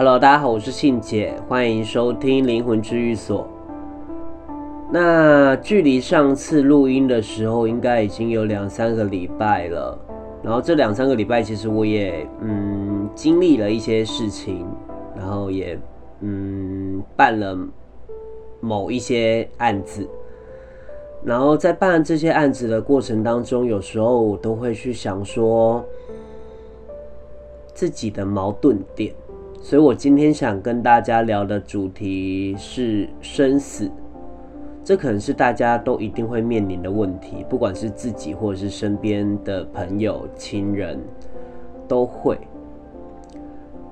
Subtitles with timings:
[0.00, 3.46] Hello，大家好，我是信姐，欢迎收听灵魂治愈所。
[4.90, 9.98] 那距离上次录音的时候，应该已经有两三个礼拜了。
[10.42, 14.66] 然后这两三个礼拜，其实我也嗯经历了一些事情，
[15.14, 15.78] 然后也
[16.20, 17.54] 嗯办了
[18.58, 20.08] 某一些案子。
[21.22, 25.84] 然后在办这些案子的过程当中，有时候我都会去想说
[27.74, 29.12] 自己的矛盾点。
[29.62, 33.90] 所以我今天想跟大家聊的主题是生死。
[34.82, 40.98] 这可能是大家都一定会面临的问题，不管是自己或者是身边的朋友、亲人，
[41.86, 42.38] 都会。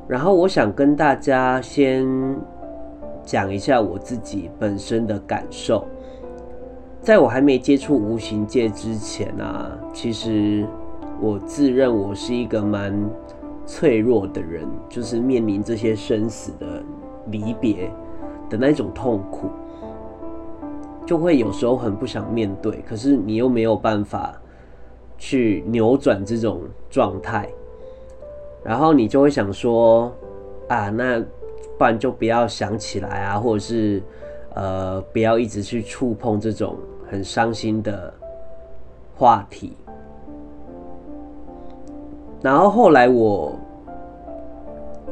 [0.08, 2.08] 然后我想跟大家先
[3.22, 5.86] 讲一下我自己本身的感受。
[7.02, 10.66] 在我还没接触无形界之前啊，其实
[11.20, 12.92] 我自认我是一个蛮
[13.68, 16.82] 脆弱的人，就是面临这些生死的
[17.26, 17.90] 离别
[18.48, 19.50] 的那种痛苦，
[21.04, 24.40] 就会有时候很不想面对，可是你又没有办法
[25.18, 27.46] 去扭转这种状态，
[28.64, 30.10] 然后你就会想说
[30.68, 31.20] 啊，那
[31.76, 34.02] 不然就不要想起来啊，或者是
[34.54, 36.74] 呃，不要一直去触碰这种。
[37.10, 38.12] 很伤心的
[39.16, 39.72] 话题，
[42.40, 43.52] 然后后来我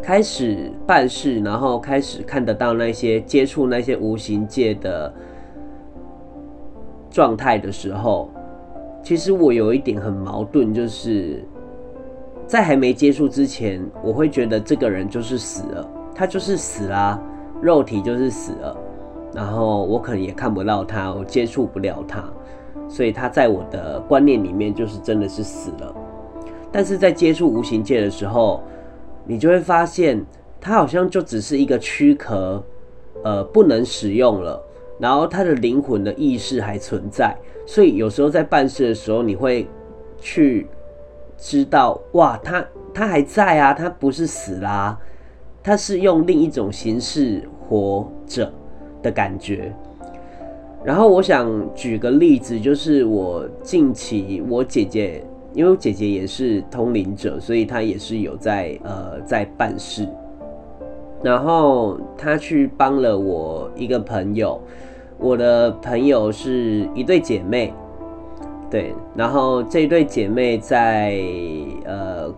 [0.03, 5.13] 开始办事，然后开始看得到那些接触那些无形界的
[7.11, 8.31] 状态的时候，
[9.03, 11.43] 其实我有一点很矛盾，就是
[12.47, 17.21] 在还没接触之前，我会觉得这个人就是死了，他就是死啦，
[17.61, 18.77] 肉体就是死了。
[19.35, 22.23] 然后我可能也看不到他，我接触不了他，
[22.89, 25.95] 所以他在我的观念里面就是真的是死了。
[26.71, 28.61] 但是在接触无形界的时候，
[29.25, 30.25] 你就会发现
[30.61, 32.63] 它好像就只是一个躯壳，
[33.25, 34.63] 呃，不能使用了。
[34.99, 39.67] 然后他的灵魂的意识还存在，所以有时候在办事的时候，你会
[40.21, 40.67] 去
[41.37, 44.99] 知道，哇，他他还在啊，他不是死啦，
[45.63, 48.53] 他是用另一种形式活着。
[49.03, 49.73] 的感觉，
[50.83, 55.23] 然后我想举个例子，就是我近期我姐姐，
[55.57, 60.07] 因为我姐姐也是通灵者，所以她也是有在呃在办事，
[61.23, 64.61] 然后她去帮了我一个朋友，
[65.19, 67.73] 我的朋友是一对姐妹，
[68.71, 71.19] 对，然后这对姐妹在
[71.87, 72.31] 呃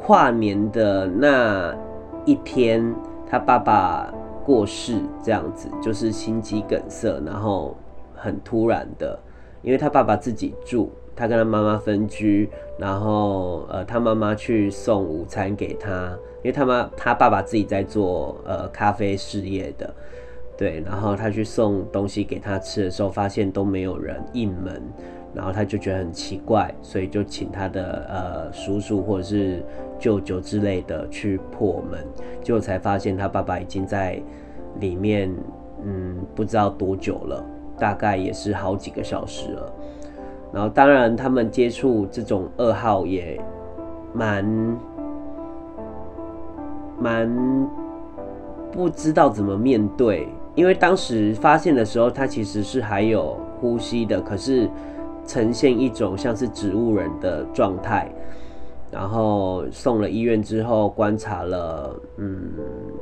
[0.00, 1.76] 跨年的那
[2.24, 2.94] 一天，
[3.28, 4.12] 她爸爸。
[4.48, 7.76] 过世这样子，就是心肌梗塞，然后
[8.14, 9.18] 很突然的，
[9.60, 12.48] 因为他爸爸自己住，他跟他妈妈分居，
[12.78, 19.92] 然后呃，他妈妈去送午餐给他，因为他妈他爸爸自己在做呃咖啡事业的，
[20.56, 24.80] 对，然后他去送东西给他吃的时候，发现都没有人应门。
[25.34, 29.62] 然后他就觉得很奇怪，所以就请他的呃叔叔或者是
[29.98, 32.02] 舅舅之类的去破门，
[32.42, 34.20] 结果才发现他爸爸已经在
[34.80, 35.30] 里面，
[35.84, 37.44] 嗯，不知道多久了，
[37.78, 39.72] 大概也是好几个小时了。
[40.52, 43.40] 然后当然他们接触这种噩耗也
[44.12, 44.78] 蛮
[46.98, 47.68] 蛮
[48.72, 54.68] 不知道怎么面对，因为当时发现的时候他其实是还有呼吸的，可是。
[55.26, 58.10] 呈现一种像是植物人的状态，
[58.90, 62.50] 然后送了医院之后观察了，嗯，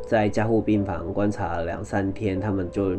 [0.05, 2.97] 在加护病房观察了两三天，他们就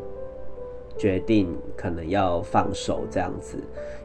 [0.98, 3.58] 决定可能要放手这样子，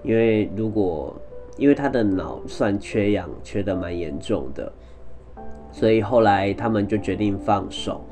[0.03, 1.17] 因为如果
[1.57, 4.73] 因为他的脑算缺氧，缺得蛮严重的，
[5.71, 8.05] 所以后来他们就决定放手。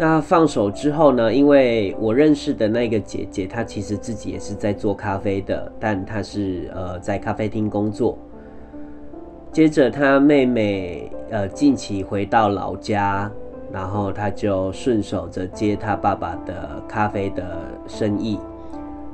[0.00, 1.34] 那放手之后呢？
[1.34, 8.16] 因为我认识的那个姐姐，她其实自己也是在做咖啡的，但她是呃在咖啡厅工作。
[9.50, 13.28] 接着她妹妹呃近期回到老家，
[13.72, 18.38] 然后他就顺手着接他爸爸的咖啡的生意。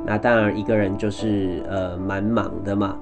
[0.05, 2.99] 那当然一个人就是呃蛮忙的嘛。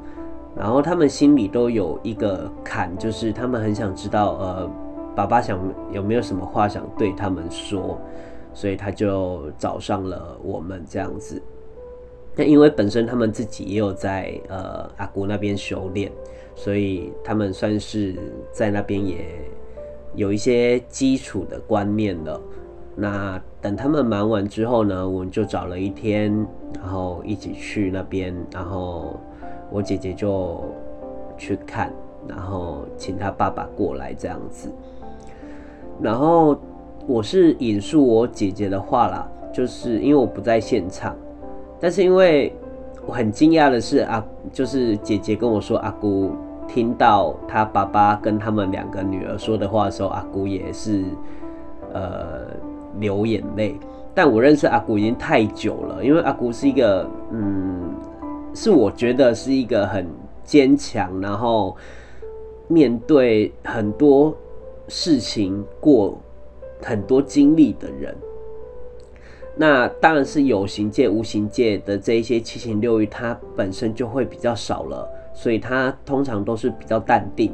[0.54, 4.70] 然后他们心里都有一个坎，就是他们很想知道呃。
[5.14, 5.60] 爸爸想
[5.90, 8.00] 有没有什么话想对他们说，
[8.55, 11.38] 所以他就找上了我们这样子。
[12.34, 16.10] 那因为本身他们自己也有在呃阿姑那边修炼，
[16.55, 18.16] 所以他们算是
[18.52, 19.26] 在那边也
[20.14, 22.40] 有一些基础的观念了。
[22.94, 26.30] 那等他们忙完之后呢，我们就找了一天，
[26.74, 29.18] 然后一起去那边，然后
[29.70, 30.62] 我姐姐就
[31.38, 31.90] 去看，
[32.28, 34.70] 然后请他爸爸过来这样子。
[36.02, 36.54] 然后
[37.06, 41.16] 我是引述我姐姐的话啦，就是因为我不在现场，
[41.80, 42.54] 但是因为
[43.06, 44.22] 我很惊讶的是啊，
[44.52, 46.32] 就是姐姐跟我说，阿姑
[46.66, 51.04] 听到他爸爸跟他们两个女儿说的话的时候，阿姑也是
[51.92, 52.46] 呃
[52.98, 53.78] 流眼泪。
[54.14, 57.94] 但我认识阿姑已经太久了，因为阿姑是一个嗯，
[58.54, 60.06] 是我觉得是一个很
[60.44, 61.74] 坚强，然后
[62.68, 64.36] 面对很多
[64.88, 66.18] 事情过
[66.82, 68.14] 很多经历的人。
[69.56, 77.52] 那当然是有形界、无形界的这一些七情六欲，它本身就会比较少了，所以他通常都是比较淡定，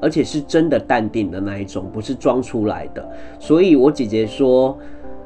[0.00, 3.08] 而且是真的淡定的那一种，不是装出来的。
[3.38, 4.78] 所以我姐姐说。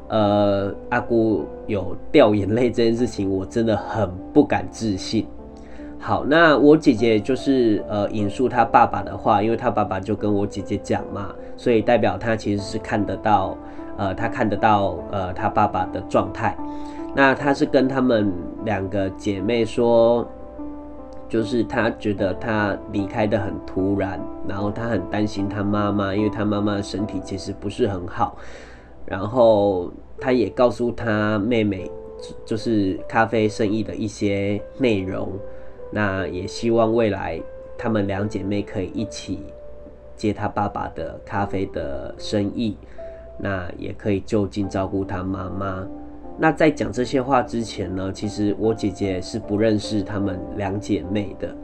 [0.09, 5.25] 呃，阿姑有掉眼泪这件事情，我真的很不敢置信。
[5.97, 13.57] 好，那我姐姐就是呃引述她爸爸的话，因为她爸爸就跟我姐姐讲嘛，所以代表她其实是看得到，
[13.97, 16.55] 呃，她看得到呃她爸爸的状态。
[17.15, 18.31] 那她是跟他们
[18.65, 20.27] 两个姐妹说，
[21.33, 28.37] 就是他觉得他离开得很突然，然后他很担心他妈妈，因为他妈妈的身体其实不是很好，
[29.07, 29.91] 然后。
[30.21, 31.91] 他也告诉他妹妹，
[32.45, 35.33] 就是咖啡生意的一些内容。
[35.91, 37.41] 那也希望未来
[37.77, 39.39] 他们两姐妹可以一起
[40.15, 42.77] 接他爸爸的咖啡的生意，
[43.37, 45.85] 那也可以就近照顾他妈妈。
[46.37, 51.55] 那在讲这些话之前呢，其实我姐姐是不认识他们两姐妹的，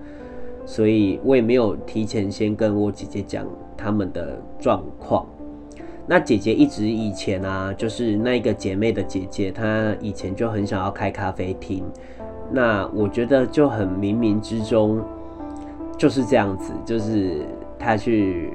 [0.66, 5.26] 所以我也没有提前先跟我姐姐讲他们的状况。
[6.06, 11.84] 那姐姐一直以前啊，就是那个姐妹的姐姐，她以前就很想要开咖啡厅。
[12.52, 15.04] 那我觉得就很冥冥之中
[15.98, 17.46] 就是这样子，就是
[17.78, 18.54] 她去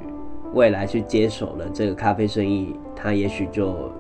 [0.52, 3.90] 未来去接手了这个咖啡生意，她也许就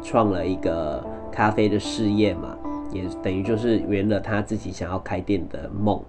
[0.00, 1.04] 创了一个
[1.34, 2.56] 咖啡的事业嘛，
[2.92, 6.00] 也等于就是圆了他自己想要开店的梦。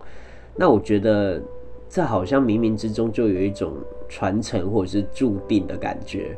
[0.55, 1.41] 那我觉得
[1.89, 3.73] 这好像冥冥之中就有一种
[4.07, 6.37] 传承或者是注定的感觉。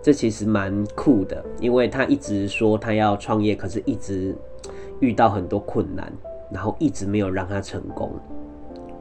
[0.00, 4.36] 这其实蛮酷的，因为他一直说他要创业，可是一直
[5.00, 6.12] 遇到很多困难，
[6.52, 8.12] 然后一直没有让他成功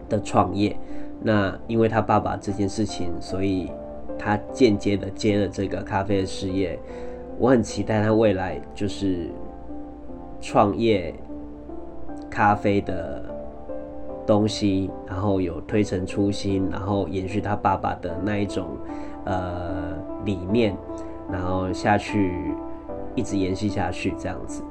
[0.09, 0.75] 的创业。
[1.21, 3.69] 那因为他爸爸这件事情，所以
[4.17, 6.79] 他间接的接了这个咖啡的事业。
[7.37, 9.29] 我很期待他未来就是
[10.39, 11.13] 创业
[12.29, 13.23] 咖啡的
[14.25, 18.65] 东西，然后有推陈出新，然后延续他爸爸的那一种
[19.25, 19.93] 呃。
[20.25, 20.73] 理念，
[21.29, 22.55] 然后下去，
[23.13, 24.63] 一直延续下去，这样子。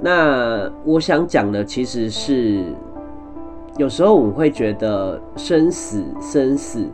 [0.00, 2.72] 那我想讲的其实是，
[3.76, 6.88] 有时候我们会觉得生死生死，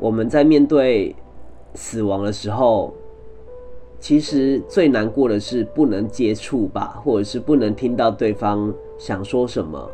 [0.00, 1.14] 我们在面对
[1.74, 2.92] 死亡的时候，
[4.02, 9.88] 其实最难过的是不能接触吧，或者是不能听到对方想说什么，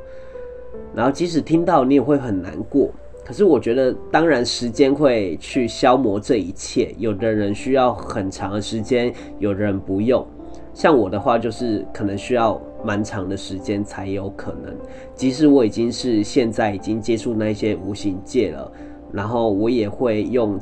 [0.94, 2.88] 然后即使听到，你也会很难过。
[3.22, 6.94] 可是我觉得，当然时间会去消磨这一切。
[6.96, 10.26] 有的人需要很长的时间，有的人不用。
[10.72, 14.74] 像我的话，就是可能需要蛮长的时间才有可能。
[15.14, 18.72] 即使我已经是现在已经接触那些无形界了，
[19.12, 20.58] 然后我也会用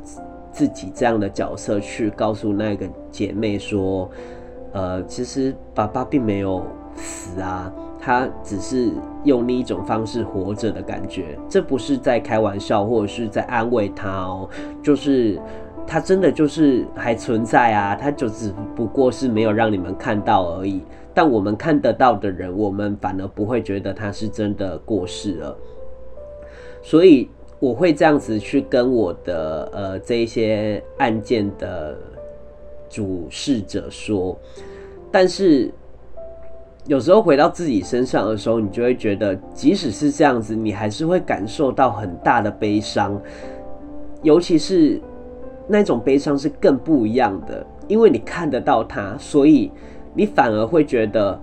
[0.57, 4.11] 自己这样的角色去告诉那个姐妹说
[4.73, 7.71] ：“呃，其实爸爸并没有死啊。”
[8.01, 8.93] 他只是
[9.25, 14.49] 用另一种方式活着的感觉，这不是在开玩笑，或者是在安慰他哦，
[14.81, 15.39] 就是
[15.87, 20.83] 他真的就是还存在啊，他就只不过是没有让你们看到而已。
[21.13, 25.59] 但我们看得到的人，我们反而不会觉得他是真的过世了。
[26.83, 31.97] 所以我会这样子去跟我的呃这一些案件的
[32.89, 34.39] 主事者说，
[35.11, 35.71] 但是。
[36.89, 43.21] 有时候回到自己身上的时候，你就会觉得，即使是这样子，你还是会感受到很大的悲伤，
[44.23, 45.01] 尤其是
[45.67, 49.73] 那种悲伤是更不一样的，因为你看得到他，所以
[50.15, 51.37] 你反而会觉得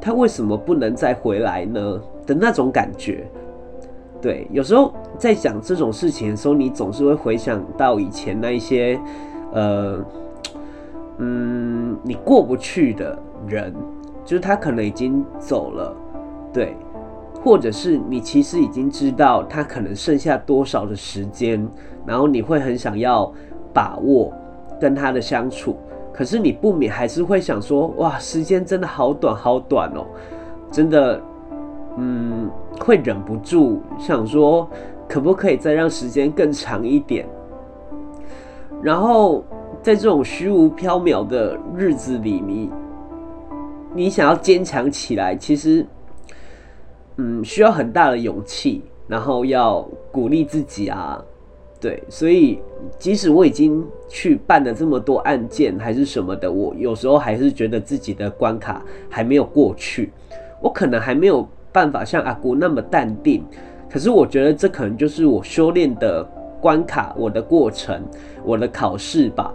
[0.00, 2.00] 他为什么不能再回来呢？
[2.24, 3.28] 的那种感觉。
[4.20, 8.98] 对，有时候在讲这种事情的时候，你总是会回想到以前那一些，
[9.52, 9.98] 呃，
[11.18, 13.74] 嗯，你过不去的人。
[14.24, 15.96] 就是他可能已经走了，
[16.52, 16.76] 对，
[17.42, 21.66] 或者是你其实已经知道他可能剩下多少的时间，
[22.04, 23.32] 然后你会很想要
[23.72, 24.30] 把握
[24.78, 25.78] 跟他的相处，
[26.12, 30.04] 可是你不免还是会想说，哇，时间真的好短好短哦，
[30.70, 31.18] 真的，
[31.96, 34.68] 嗯，会忍不住想说，
[35.08, 37.26] 可不可以再让时间更长一点？
[38.82, 39.44] 然后
[39.82, 42.70] 在这种虚无缥缈的日子里，你
[43.94, 45.84] 你想要坚强起来，其实
[47.16, 51.22] 嗯，需要很大的勇气，然后要鼓励自己啊。
[51.80, 52.60] 对，所以
[52.98, 60.12] 即使我已经去办了这么多案件还是什么的，我有时候还是觉得自己的关卡还没有过去，
[60.60, 63.44] 我可能还没有办法像阿姑那么淡定。
[63.88, 66.26] 可是我觉得这可能就是我修炼的
[66.60, 68.02] 关卡，我的过程，
[68.44, 69.54] 我的考试吧。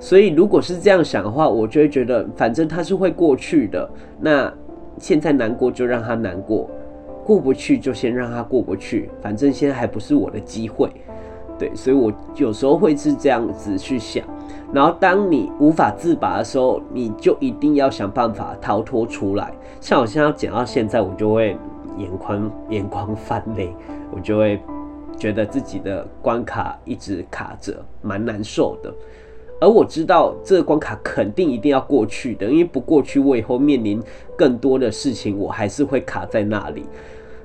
[0.00, 3.88] 所以如果是这样想的话，我就会觉得反正它是会过去的。
[4.18, 4.52] 那
[4.98, 6.68] 现在难过就让它难过，
[7.24, 10.90] 过不去就先让它过不去，反正现在还不是我的机会。
[11.56, 14.24] 对，所以我有时候会是这样子去想，
[14.72, 19.52] 然后当你无法自拔的时候，你就一定要想办法逃脱出来。
[19.80, 21.56] 像我现在讲到现在，我就会
[21.96, 23.74] 眼眶眼眶泛泪，
[24.12, 24.60] 我就会
[25.18, 28.94] 觉得自己的关卡一直卡着，蛮难受的。
[29.60, 34.00] 而我知道这个关卡肯定一定要过去的，因为不过去，我以后面临
[34.36, 36.86] 更多的事情，我还是会卡在那里。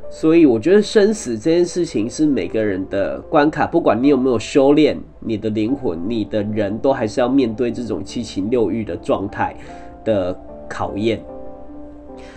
[0.10, 9.56] 所以我觉得生死这件事情是每个人的关卡，不管你有没有修炼，你的灵魂、你的人都还是要面对这种七情六欲的状态
[10.06, 10.38] 的
[10.70, 11.22] 考验。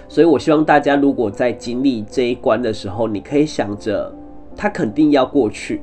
[0.08, 4.12] 所以我希望大家如果在经历这一关的时候，你可以想着，
[4.56, 5.80] 它肯定要过去，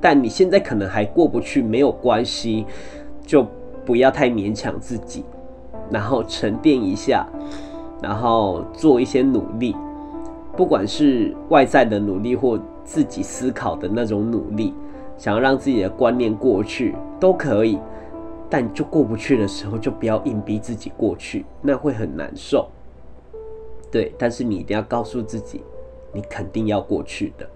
[0.00, 2.66] 但你现在可能还过不去，没有关系，
[3.24, 3.46] 就
[3.86, 5.24] 不要太勉强自己，
[5.90, 7.26] 然后沉淀一下，
[8.02, 9.74] 然后做一些努力。
[10.56, 14.74] 不管是外在的努力或自己思考的那种努力，
[15.16, 17.78] 想要让自己的观念过去都可以，
[18.48, 22.68] 但就过不去的时候，就不要硬逼自己过去，那会很难受。
[23.90, 25.62] 对，但是你一定要告诉自己，
[26.12, 27.48] 你肯定要过去的。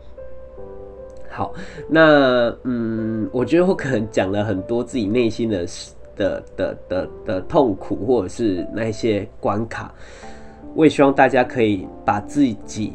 [1.28, 1.52] 好，
[1.88, 5.66] 那嗯，我觉得我可能讲了很多自己内心的
[6.16, 9.92] 的的的的痛苦，或者是那些关卡。
[10.74, 12.92] 我也希望大家可以把自己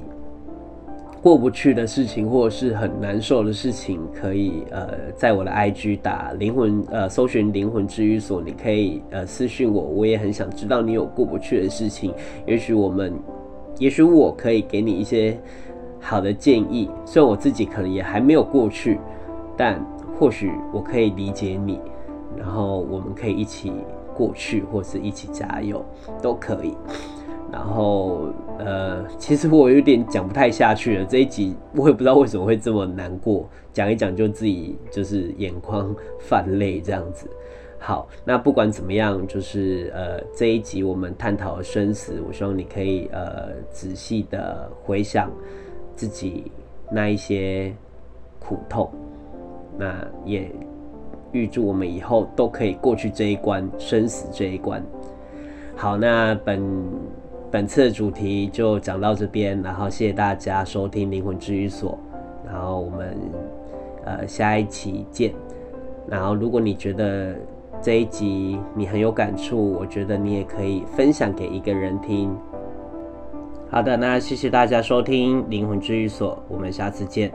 [1.21, 12.13] 过不去的事情，或者是很难受的事情，可以呃，在我的 IG 打灵魂呃，搜寻灵魂治愈所，你可以呃私信我，我也很想知道你有过不去的事情。
[12.45, 13.13] 也许我们，
[13.79, 15.37] 也许我可以给你一些
[15.99, 16.89] 好的建议。
[17.05, 18.97] 虽然我自己可能也还没有过去，
[19.57, 19.85] 但
[20.17, 21.79] 或许我可以理解你，
[22.37, 23.73] 然后我们可以一起
[24.15, 25.83] 过去，或是一起加油，
[26.21, 26.73] 都可以。
[27.51, 28.27] 然后，
[28.59, 31.05] 呃，其实我有点讲不太下去了。
[31.05, 37.27] 这一集我也不知道为什么会这么难过，讲一讲就自己就是眼眶泛泪这样子。
[37.79, 45.31] 好，那不管怎么样，就是呃这一集我们探讨生死，我希望你可以呃仔细的回想
[45.95, 46.51] 自己
[46.91, 47.73] 那一些
[48.37, 48.91] 苦痛，
[49.77, 50.51] 那也
[51.31, 54.83] 预祝我们以后都可以过去这一关，生死这一关。
[55.75, 56.61] 好，那本。
[57.51, 61.97] 本次的主题就讲到这边，然后谢谢大家收听灵魂治愈所，
[62.45, 63.17] 然后我们
[64.05, 65.33] 呃下一期见。
[66.07, 67.35] 然后如果你觉得
[67.81, 72.35] 这一集你很有感触，我觉得你也可以分享给一个人听。
[73.71, 77.31] 好的，那谢谢大家收听灵魂治愈所，我们下次见。